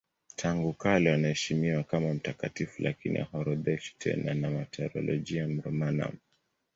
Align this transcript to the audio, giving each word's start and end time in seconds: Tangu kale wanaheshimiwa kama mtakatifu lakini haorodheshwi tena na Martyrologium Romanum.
Tangu 0.35 0.73
kale 0.73 1.11
wanaheshimiwa 1.11 1.83
kama 1.83 2.13
mtakatifu 2.13 2.81
lakini 2.81 3.19
haorodheshwi 3.19 3.95
tena 3.99 4.33
na 4.33 4.49
Martyrologium 4.51 5.61
Romanum. 5.61 6.11